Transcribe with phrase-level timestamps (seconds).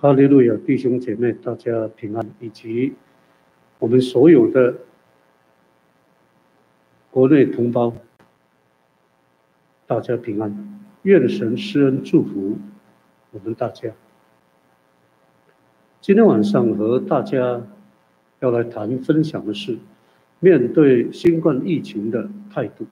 [0.00, 2.94] 哈利路亚，弟兄姐妹，大家平安，以及
[3.80, 4.72] 我们所有的
[7.10, 7.92] 国内同胞，
[9.88, 10.80] 大家平安。
[11.02, 12.56] 愿神施恩祝福
[13.32, 13.90] 我们大家。
[16.00, 17.60] 今天晚上和大家
[18.38, 19.76] 要来谈分享的是，
[20.38, 22.86] 面对新冠疫情的态度。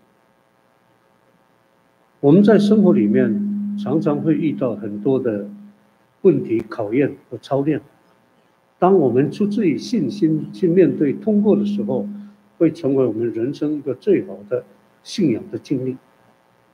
[2.18, 5.48] 我们在生活里面常常会遇到很多的。
[6.22, 7.80] 问题考验和操练，
[8.78, 12.08] 当我们出自于信心去面对通过的时候，
[12.58, 14.64] 会成为我们人生一个最好的
[15.02, 15.96] 信仰的经历。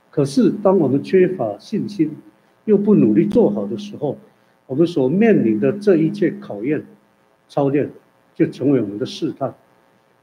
[0.09, 2.11] 可是，当我们缺乏信心，
[2.65, 4.17] 又不努力做好的时候，
[4.67, 6.85] 我们所面临的这一切考验、
[7.47, 7.89] 操练，
[8.33, 9.53] 就成为我们的试探，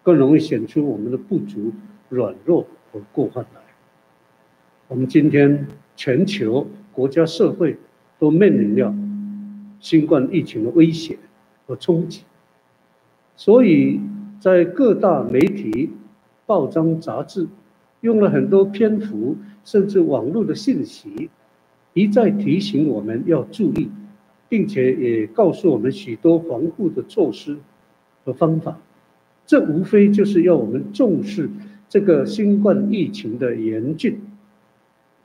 [0.03, 1.73] 更容易显出我们的不足、
[2.09, 3.61] 软弱和过患来。
[4.89, 7.77] 我们今天全球国家社会
[8.19, 8.95] 都面临了。
[9.81, 11.19] 新冠疫情的威胁
[11.67, 12.23] 和冲击，
[13.35, 13.99] 所以
[14.39, 15.91] 在各大媒体、
[16.45, 17.49] 报章、杂志
[18.03, 21.31] 用了很多篇幅，甚至网络的信息，
[21.95, 23.91] 一再提醒我们要注意，
[24.51, 27.57] 并且也告诉我们许多防护的措施
[28.25, 28.79] 和方法。
[29.47, 31.49] 这无非就是要我们重视
[31.89, 34.21] 这个新冠疫情的严峻，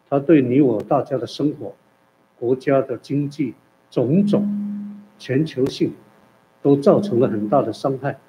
[0.10, 1.76] 它对你我大家的生活、
[2.40, 3.54] 国家的经济。
[3.96, 4.46] 种种
[5.18, 5.94] 全球性
[6.62, 8.20] 都造成了很大的伤害，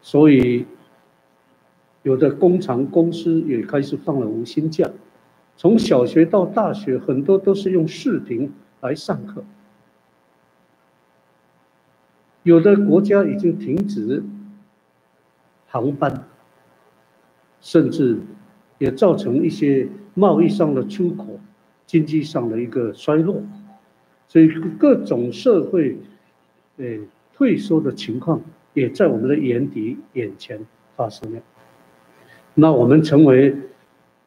[0.00, 0.64] 所以
[2.04, 4.88] 有的工厂公司也开始放了无薪假，
[5.58, 9.44] 从小学到大学，很多都是用视频来上课，
[12.44, 14.24] 有的国家已经停止
[15.66, 16.24] 航班，
[17.60, 18.20] 甚至
[18.78, 21.38] 也造成一些贸易上的出口。
[21.88, 23.42] 经济上的一个衰落，
[24.28, 24.46] 所以
[24.78, 25.96] 各种社会，
[26.76, 27.00] 诶
[27.32, 28.42] 退缩的情况
[28.74, 30.60] 也在我们的眼底眼前
[30.94, 31.40] 发生了。
[32.52, 33.56] 那我们成为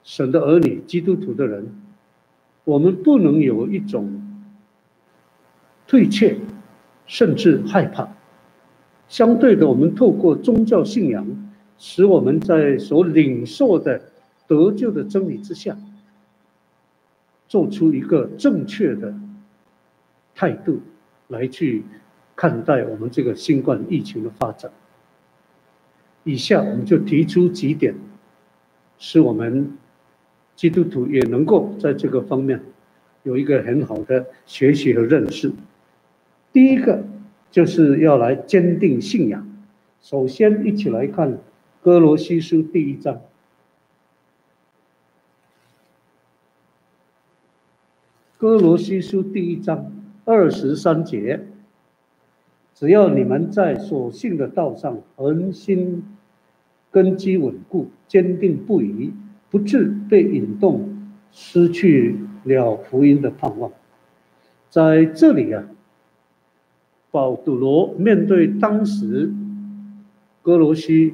[0.03, 1.69] 神的儿女、基督徒的人，
[2.63, 4.09] 我们不能有一种
[5.85, 6.35] 退却，
[7.05, 8.09] 甚至害怕。
[9.07, 14.01] 相对的，我们透过宗教信仰，使我们在所领受的
[14.47, 15.77] 得救的真理之下。
[17.51, 19.13] 做出一个正确的
[20.33, 20.79] 态度
[21.27, 21.83] 来去
[22.33, 24.71] 看待我们这个新冠疫情的发展。
[26.23, 27.93] 以下我们就提出几点，
[28.97, 29.77] 使我们
[30.55, 32.57] 基督徒也能够在这个方面
[33.23, 35.51] 有一个很好的学习和认识。
[36.53, 37.03] 第一个
[37.51, 39.45] 就是要来坚定信仰。
[39.99, 41.37] 首先，一起来看
[41.81, 43.19] 哥罗西书第一章。
[48.41, 49.91] 歌罗西书第一章
[50.25, 51.45] 二十三节，
[52.73, 56.03] 只要你们在所信的道上恒心
[56.89, 59.13] 根基稳固、坚定不移，
[59.51, 60.89] 不致被引动，
[61.31, 63.71] 失去了福音的盼望。
[64.71, 65.63] 在这里啊，
[67.11, 69.31] 保罗面对当时
[70.41, 71.13] 歌罗西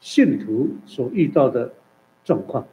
[0.00, 1.72] 信徒所遇到的
[2.22, 2.66] 状况。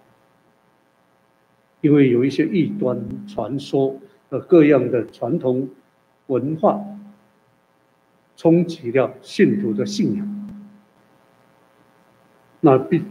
[1.81, 3.95] 因为有一些异端传说
[4.29, 5.69] 和各样的传统
[6.27, 6.79] 文化，
[8.35, 10.49] 冲击了信徒的信仰。
[12.61, 13.01] 那必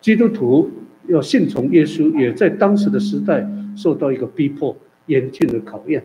[0.00, 0.70] 基督徒
[1.06, 6.04] 要信从耶稣，也在当时的时代受到一个逼迫、严峻的考验。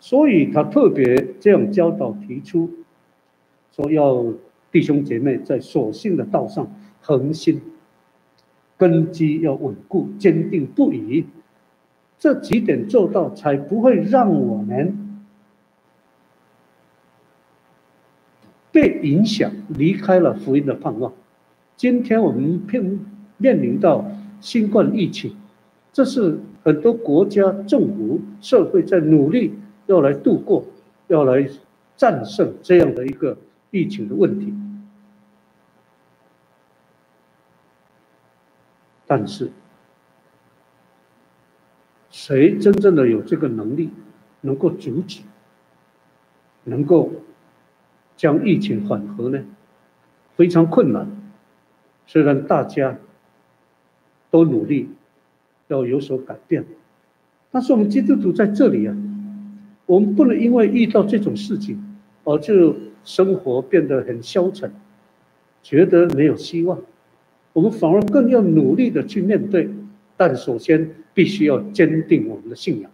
[0.00, 2.70] 所以他特别这样教导提出，
[3.70, 4.24] 说要
[4.72, 6.72] 弟兄姐妹在所信的道上
[7.02, 7.60] 恒心。
[8.78, 11.26] 根基要稳固、坚定不移，
[12.18, 14.96] 这几点做到，才不会让我们
[18.70, 21.12] 被影响，离开了福音的盼望。
[21.76, 23.00] 今天我们面
[23.36, 24.04] 面临到
[24.40, 25.34] 新冠疫情，
[25.92, 29.54] 这是很多国家、政府、社会在努力
[29.86, 30.64] 要来度过、
[31.08, 31.48] 要来
[31.96, 33.36] 战胜这样的一个
[33.70, 34.54] 疫情的问题。
[39.08, 39.50] 但是，
[42.10, 43.90] 谁真正的有这个能力，
[44.42, 45.22] 能够阻止，
[46.64, 47.10] 能够
[48.16, 49.42] 将疫情缓和呢？
[50.36, 51.10] 非常困难。
[52.06, 52.98] 虽然大家
[54.30, 54.90] 都努力
[55.68, 56.64] 要有所改变，
[57.50, 58.94] 但是我们基督徒在这里啊，
[59.86, 64.70] 我们不能因为遇到这种事情，而就生活变得很消沉，
[65.62, 66.78] 觉得没有希望。
[67.58, 69.68] 我们反而更要努力的去面对，
[70.16, 72.88] 但首先必须要坚定我们的信仰。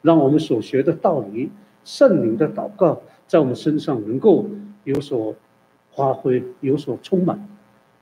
[0.00, 1.50] 让我们所学的道理、
[1.82, 4.48] 圣灵的祷告，在我们身上能够
[4.84, 5.34] 有所
[5.90, 7.48] 发挥、有所充满，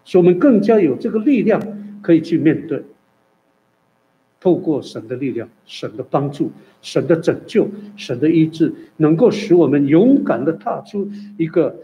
[0.04, 1.58] 使我们更加有这个力量
[2.02, 2.82] 可以去面对。
[4.38, 6.52] 透过神的力量、神的帮助、
[6.82, 7.66] 神的拯救、
[7.96, 11.74] 神的医治，能够使我们勇敢的踏出一个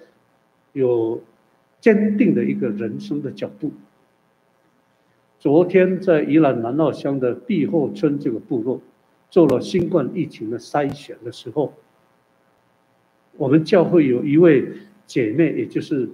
[0.75, 1.23] 有
[1.83, 3.73] 坚定的一个人生的脚步。
[5.41, 8.81] 昨天在宜兰南澳乡的碧后村这个部落，
[9.29, 11.75] 做了新冠疫情的筛选的时候，
[13.37, 14.69] 我们教会有一位
[15.07, 16.09] 姐妹，也就是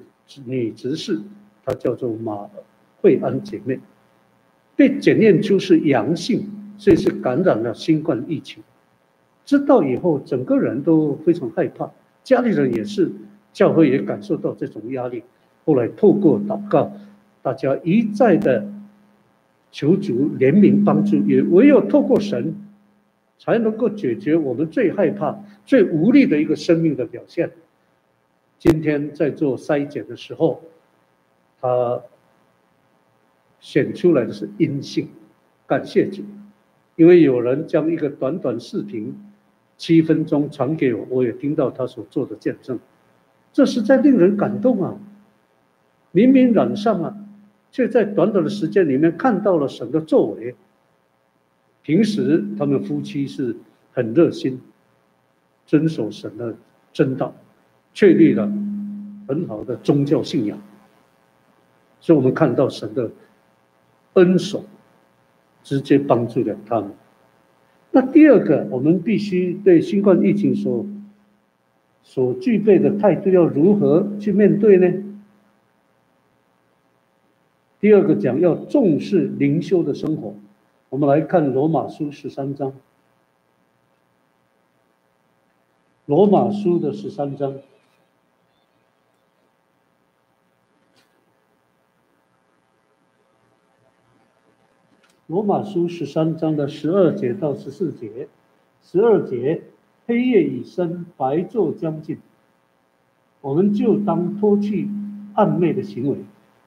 [0.46, 1.20] 女执事，
[1.66, 2.48] 她叫做马
[3.02, 3.78] 惠安姐妹。
[4.74, 6.48] 被检验出是阳性，
[6.78, 8.62] 所以是感染了新冠疫情。
[9.44, 11.90] 知道以后，整个人都非常害怕，
[12.24, 13.12] 家里人也是，
[13.52, 15.24] 教会也感受到这种压力。
[15.68, 16.90] 后来透过祷告，
[17.42, 18.66] 大家一再的
[19.70, 22.56] 求主怜悯帮助，也唯有透过神，
[23.38, 27.50] 才能够解决我们最害怕、最无力的一个生命的表现。
[28.58, 30.62] 今天在做筛检的时候，
[31.60, 32.00] 他。
[33.60, 35.08] 选出来的是阴性，
[35.66, 36.22] 感谢主，
[36.94, 39.12] 因为有人将一个短短视频，
[39.76, 42.78] 七分钟传给我，我也听到他所做的见证，
[43.52, 44.96] 这实在令人感动啊！
[46.12, 47.16] 明明染上了，
[47.70, 50.54] 却在短短的时间里面看到了神的作为。
[51.82, 53.56] 平时他们夫妻是
[53.92, 54.60] 很热心，
[55.66, 56.54] 遵守神的
[56.92, 57.34] 真道，
[57.94, 58.50] 确立了
[59.26, 60.58] 很好的宗教信仰，
[62.00, 63.10] 所以我们看到神的。
[64.14, 64.64] 恩手
[65.62, 66.90] 直接帮助了他们。
[67.92, 70.84] 那第二个，我们必须对新冠疫情所
[72.02, 74.92] 所具备的态度要如何去面对呢？
[77.80, 80.34] 第二个讲要重视灵修的生活。
[80.88, 82.72] 我们来看罗马书十三章。
[86.06, 87.58] 罗马书的十三章。
[95.26, 98.28] 罗马书十三章的十二节到十四节，
[98.82, 99.62] 十二节，
[100.06, 102.18] 黑夜已深，白昼将近，
[103.42, 104.88] 我们就当脱去
[105.34, 106.16] 暗昧的行为，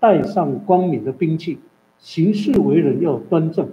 [0.01, 1.59] 带上光明的兵器，
[1.99, 3.69] 行事为人要端正，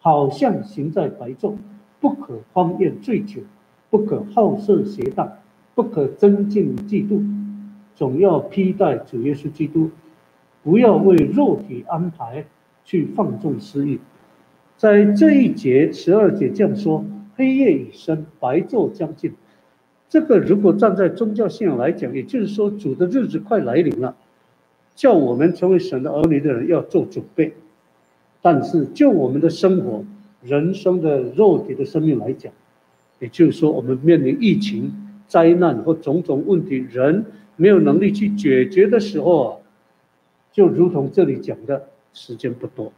[0.00, 1.54] 好像行在白昼，
[2.00, 3.40] 不可荒宴醉酒，
[3.88, 5.32] 不可好色邪荡，
[5.76, 7.24] 不可增进嫉妒，
[7.94, 9.90] 总要披戴主耶稣基督，
[10.64, 12.44] 不要为肉体安排
[12.84, 14.00] 去放纵私欲。
[14.76, 17.04] 在这一节十二节这样说：
[17.36, 19.32] 黑夜已深，白昼将近。
[20.08, 24.16] 这个如果站在宗教信仰来讲，也就是说主的日子快来临了，
[25.00, 27.54] 叫我们成为神的儿女的人要做准备。
[28.42, 30.04] 但是就我们的生活、
[30.42, 32.52] 人生的肉体的生命来讲，
[33.18, 34.92] 也就是说我们面临疫情、
[35.26, 37.24] 灾难或种种问题，人
[37.56, 39.56] 没有能力去解决的时候啊，
[40.52, 42.92] 就如同这里讲的，时间不多。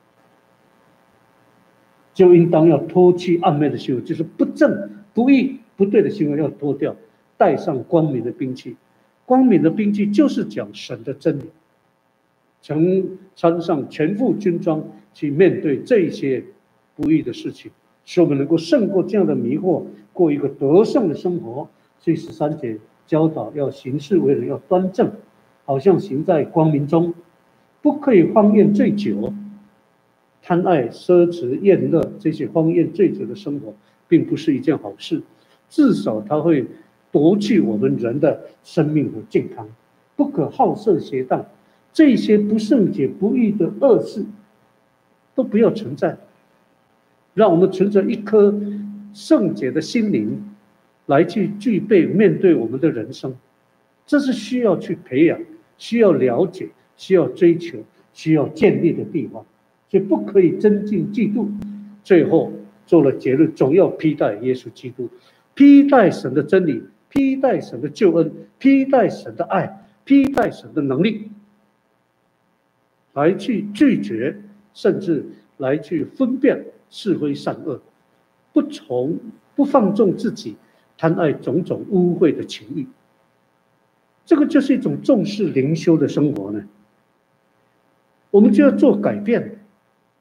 [2.13, 6.97] 就应当要脱去暗昧的行为，就是不正、不义、不对的行为要脱掉，
[7.37, 8.77] 带上光明的兵器。
[9.25, 11.45] 光明的兵器就是讲神的真理，
[12.63, 14.83] 曾穿上全副军装
[15.13, 16.43] 去面对这些
[16.95, 17.71] 不易的事情，
[18.05, 19.83] 使我们能够胜过这样的迷惑，
[20.13, 21.69] 过一个得胜的生活。
[21.99, 25.11] 所以十三节教导要行事为人要端正，
[25.65, 27.13] 好像行在光明中，
[27.83, 29.33] 不可以荒宴醉酒。
[30.41, 33.75] 贪爱奢侈宴乐这些荒宴醉酒的生活，
[34.09, 35.23] 并不是一件好事。
[35.69, 36.67] 至少它会
[37.11, 39.69] 夺去我们人的生命和健康。
[40.17, 41.47] 不可好色邪荡，
[41.93, 44.25] 这些不圣洁不义的恶事，
[45.35, 46.17] 都不要存在。
[47.35, 48.55] 让我们存着一颗
[49.13, 50.55] 圣洁的心灵，
[51.07, 53.35] 来去具备面对我们的人生。
[54.07, 55.39] 这是需要去培养、
[55.79, 57.79] 需要了解、需要追求、
[58.13, 59.45] 需要建立的地方。
[59.89, 61.47] 所以不可以增进嫉妒，
[62.03, 62.53] 最后
[62.87, 65.09] 做了结论：总要披戴耶稣基督，
[65.55, 71.31] 披戴神的真理，披戴神的救恩，披戴神的爱，披戴神的能力，
[73.15, 74.37] 来去拒绝，
[74.75, 75.25] 甚至
[75.59, 77.81] 来去分辨是非善恶，
[78.53, 79.19] 不从
[79.55, 80.57] 不放纵自己，
[80.97, 82.87] 贪爱种种污秽的情欲。
[84.25, 86.65] 这个就是一种重视灵修的生活呢。
[88.31, 89.59] 我们就要做改变。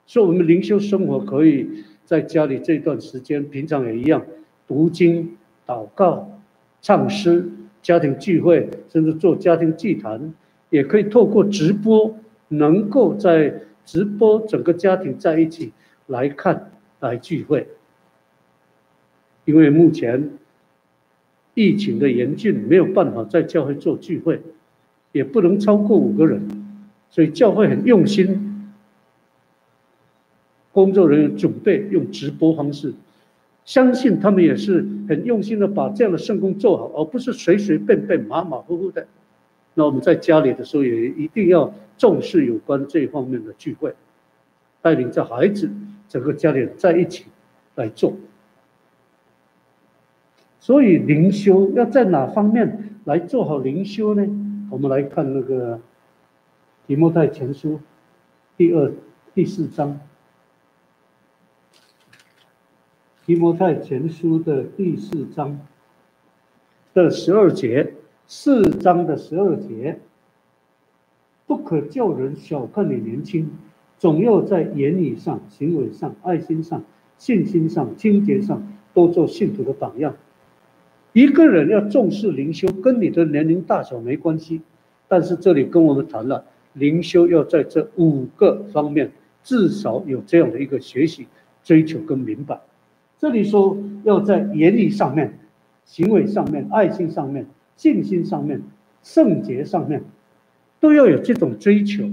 [0.08, 4.26] 所以，我们灵修生活可以在家里这段时间，平常也一样
[4.68, 6.42] 读经、祷告、
[6.82, 7.50] 唱诗、
[7.82, 10.34] 家庭聚会，甚至做家庭祭坛，
[10.70, 12.14] 也可以透过直播，
[12.52, 15.72] 能够在直播整个家庭在一起
[16.08, 17.68] 来看、来聚会。
[19.46, 20.32] 因为目前
[21.54, 24.42] 疫情的严峻，没有办法在教会做聚会，
[25.14, 26.42] 也不能超过五个人，
[27.10, 28.72] 所以教会很用心，
[30.72, 32.94] 工作人员准备用直播方式，
[33.66, 39.08] 相信他们也是很用心的把这样的圣工做好，而不是随随便便、马马虎虎的。
[39.74, 43.94] 那我们在家里的时候也一定要重视有关这方面的聚会，
[44.82, 45.70] 带领着孩子，
[46.10, 47.28] 整个家里在一起
[47.76, 48.16] 来做。
[50.60, 54.28] 所以灵修要在哪方面来做好灵修呢？
[54.72, 55.80] 我们来看那个
[56.88, 57.80] 提摩太前书
[58.58, 58.92] 第二、
[59.36, 60.00] 第四章。
[63.28, 65.60] 提摩太前书的第四章
[66.96, 67.94] 的十二节。
[68.26, 70.00] 四章的十二节，
[71.72, 73.50] 可叫人小看你年轻，
[73.98, 76.84] 总要在言语上、行为上、爱心上、
[77.18, 78.62] 信心上、清洁上，
[78.94, 80.14] 都做信徒的榜样。
[81.14, 84.60] 一个人要重视灵修，跟你的年龄大小没关系，
[85.08, 89.10] 但是这里跟我们谈了灵修要在这五个方面
[89.42, 91.26] 至少有这样的一个学习、
[91.64, 92.60] 追求跟明白。
[93.18, 95.40] 这里说要在言语上面、
[95.86, 97.46] 行为上面、爱心上面。
[97.78, 98.62] 信心上面、
[99.02, 100.04] 圣洁上面，
[100.82, 102.10] 都要有这种追求，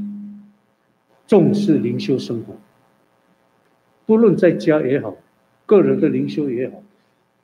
[1.27, 2.55] 重视灵修生活。
[4.07, 5.17] 不论在家也好，
[5.67, 6.83] 个人的灵修也好，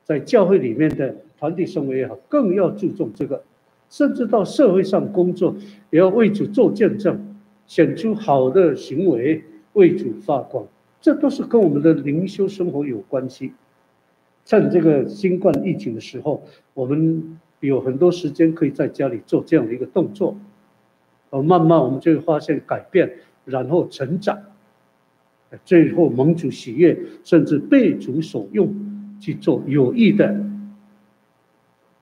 [0.03, 3.43] 在教会里面的团体生活也好，更要注重这个。
[3.89, 5.55] 甚至到社会上工作，
[5.89, 10.65] 也要为主做见证，显出好的行为，为主发光。
[11.01, 13.51] 这都是跟我们的灵修生活有关系。
[14.45, 16.43] 趁这个新冠疫情的时候，
[16.75, 17.39] 我们。
[17.61, 20.37] 有很多时间可以在家里做这样的一个动作，
[21.35, 23.11] 而慢慢我们就会发现改变，
[23.43, 24.39] 然后成长，
[25.65, 28.73] 最后蒙主喜悦，甚至被主所用
[29.19, 30.33] 去做有益的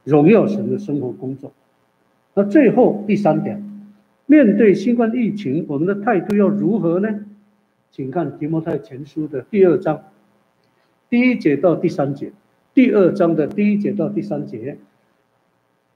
[0.04, 1.52] 荣耀神的生活工作。
[2.36, 3.60] 那最后第三点，
[4.28, 7.26] 面对新冠疫情，我们的态度要如何呢？
[7.90, 10.04] 请看提摩太前书的第二章
[11.10, 12.32] 第一节到第三节，
[12.76, 14.78] 第二章的第一节到第三节。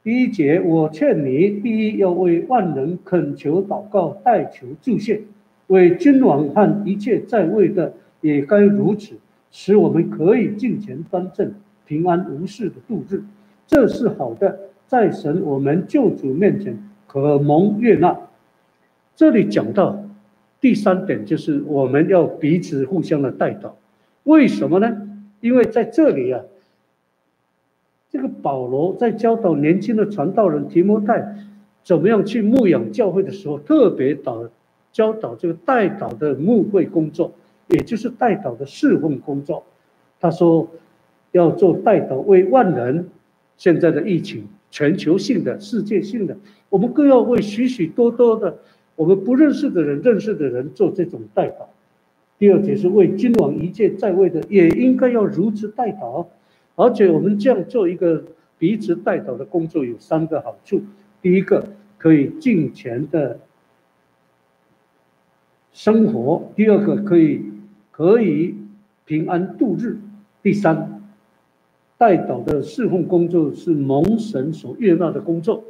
[0.07, 5.19] 第一节，我劝你，第一要为万人恳求祷告，代求祝谢，
[5.67, 9.15] 为君王和一切在位的也该如此，
[9.51, 11.53] 使我们可以敬虔端正、
[11.85, 13.21] 平安无事的度日。
[13.67, 18.17] 这是好的，在神我们救主面前可蒙悦纳。
[19.13, 20.05] 这里讲到
[20.61, 23.71] 第三点，就是我们要彼此互相的代祷。
[24.23, 25.01] 为什么呢？
[25.41, 26.39] 因为在这里啊。
[28.17, 31.35] 这个保罗在教导年轻的传道人提摩太
[31.83, 34.49] 怎么样去牧养教会的时候，特别导
[34.91, 37.31] 教导这个代祷的牧会工作，
[37.67, 39.63] 也就是代祷的侍奉工作。
[40.19, 40.67] 他说
[41.31, 43.07] 要做代祷，为万人。
[43.55, 46.35] 现在的疫情，全球性的、世界性的，
[46.69, 48.57] 我们更要为许许多多的
[48.95, 51.67] 我们不认识的人、认识的人做这种代祷。
[52.39, 56.25] 第二节是为君王一切在位的，也应该要如此代祷。
[56.77, 58.23] 而且我们这样做一个
[58.59, 60.79] 彼此代祷的工作有三个好处：
[61.23, 61.67] 第一个，
[61.97, 63.39] 可以尽全的
[65.73, 67.41] 生活；第二个，可以
[67.91, 68.55] 可以
[69.05, 69.97] 平安度日；
[70.43, 71.01] 第三，
[71.97, 75.63] 代祷的侍奉工作是蒙神所悦纳的工作。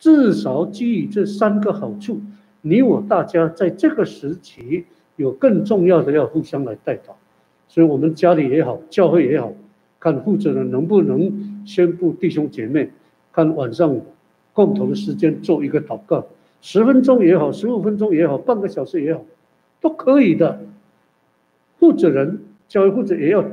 [0.00, 2.20] 至少基于这三个好处，
[2.62, 7.12] 你我大家在这个时期有更重要的要互相来代祷。
[7.68, 9.52] 所以，我们家里也好，教会也好。
[10.02, 12.90] 看负责人能不能宣布弟兄姐妹，
[13.32, 14.00] 看晚上
[14.52, 16.26] 共同的时间做一个祷告，
[16.60, 19.24] 十分钟也好，十五分钟也好，半个小时也好，
[19.80, 20.60] 都可以的。
[21.78, 23.44] 负责人教会负责也要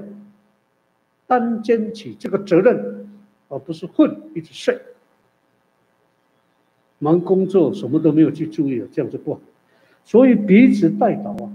[1.27, 3.07] 担肩起这个责任，
[3.49, 4.75] 而不是混一直睡，
[6.97, 9.39] 忙工作什么都没有去注意，这样子不好。
[10.03, 11.51] 所以彼此代祷啊，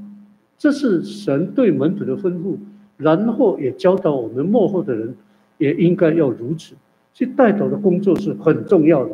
[0.57, 2.57] 这是神对门徒的吩咐。
[2.97, 5.15] 然后也教导我们幕后的人，
[5.59, 6.75] 也应该要如此。
[7.13, 9.13] 去带头的工作是很重要的，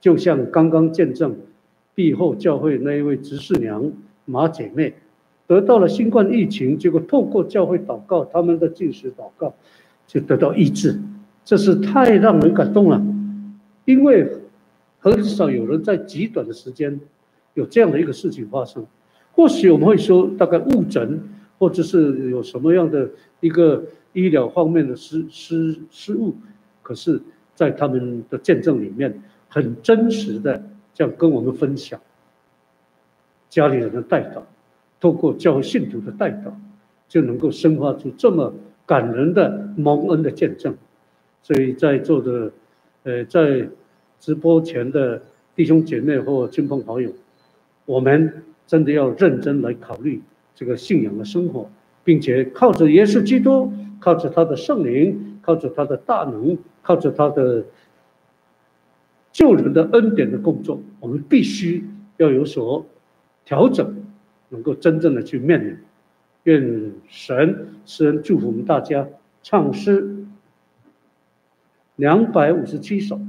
[0.00, 1.36] 就像刚刚见证
[1.94, 3.92] 闭后教会那一位执事娘
[4.24, 4.94] 马姐妹，
[5.46, 9.54] 得到了新冠疫情，结果透过教会祷告，他们的禁食祷告
[10.08, 10.98] 就得到医治，
[11.44, 13.00] 这是太让人感动了。
[13.84, 14.28] 因为
[14.98, 17.00] 很少有人在极短的时间
[17.54, 18.84] 有这样的一个事情发生。
[19.32, 21.22] 或许我们会说，大概误诊。
[21.58, 23.08] 或者是有什么样的
[23.40, 26.34] 一个医疗方面的失失失误，
[26.82, 27.20] 可是，
[27.54, 32.00] 在他们的见证里面，很真实的这样跟我们分享，
[33.48, 34.42] 家里人的代祷，
[35.00, 36.52] 透过教会信徒的代祷，
[37.08, 38.52] 就能够生发出这么
[38.84, 40.76] 感人的蒙恩的见证。
[41.42, 42.52] 所以在座的，
[43.04, 43.68] 呃，在
[44.18, 45.20] 直播前的
[45.54, 47.10] 弟兄姐妹或亲朋好友，
[47.84, 50.22] 我们真的要认真来考虑
[50.54, 51.70] 这个信仰的生活，
[52.04, 57.64] 并且靠着耶稣基督，靠着他的圣灵，靠着他的大能，靠着他的
[59.32, 61.84] 救人的恩典的工作，我们必须
[62.18, 62.86] 要有所
[63.44, 64.04] 调整，
[64.48, 65.76] 能够真正的去面临。
[66.44, 69.06] 愿神施恩祝福我们大家。
[69.46, 70.24] 唱诗
[71.96, 73.20] 两百五十七首。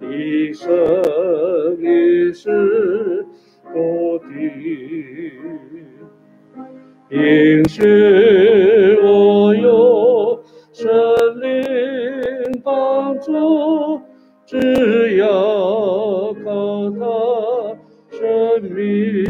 [0.00, 0.68] 一生
[1.78, 3.26] 一世
[3.72, 4.24] 不敌。
[7.10, 7.82] 应许
[9.02, 10.42] 我有
[10.72, 10.88] 神
[11.40, 14.00] 灵帮助，
[14.46, 15.26] 只要
[16.44, 17.76] 靠他
[18.10, 19.24] 生命，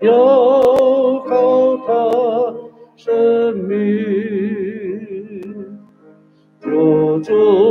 [0.00, 2.54] 要靠他
[2.96, 3.76] 生命，
[6.60, 7.65] 救主。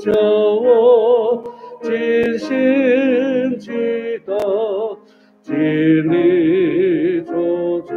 [0.00, 1.44] 叫我
[1.82, 3.70] 尽心祈
[4.26, 4.96] 祷，
[5.42, 5.54] 尽
[6.10, 7.92] 力做足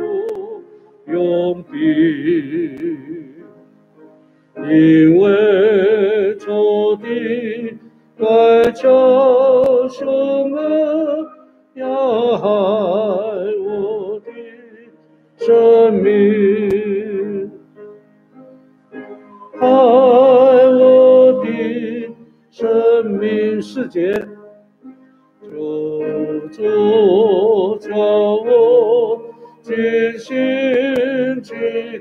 [1.07, 1.79] 用兵，
[4.69, 7.77] 因为仇敌
[8.17, 11.25] 在叫凶恶
[11.75, 12.47] 要害
[13.65, 14.27] 我的
[15.37, 16.52] 生命。
[23.83, 24.13] 自己
[25.41, 29.21] 救主叫我
[29.61, 29.75] 尽
[30.17, 31.53] 心祈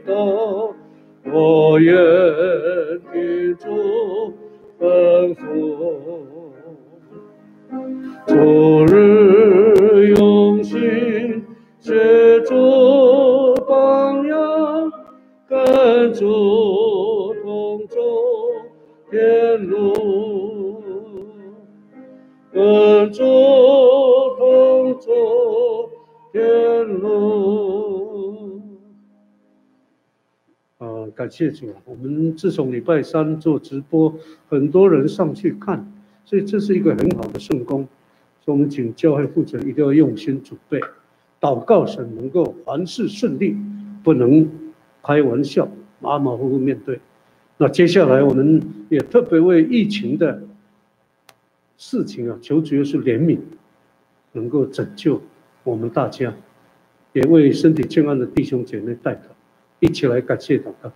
[0.07, 0.73] 祷
[1.25, 1.97] 我愿
[3.13, 3.67] 听主
[31.33, 34.15] 谢主，我们自从礼拜三做直播，
[34.51, 35.91] 很多人上去看，
[36.27, 37.89] 所以这是一个很好的圣工。
[38.45, 40.79] 所以我们请教会负责一定要用心准备，
[41.41, 43.57] 祷告神能够凡事顺利，
[44.05, 44.47] 不能
[45.03, 45.67] 开玩笑，
[46.01, 47.01] 马马虎虎面对。
[47.57, 50.43] 那接下来我们也特别为疫情的
[51.79, 53.39] 事情啊，求主耶稣怜悯，
[54.33, 55.23] 能够拯救
[55.63, 56.35] 我们大家，
[57.13, 59.29] 也为身体健康的弟兄姐妹代祷，
[59.79, 60.93] 一起来感谢祷告。